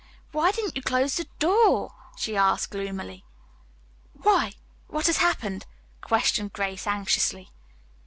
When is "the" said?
1.17-1.25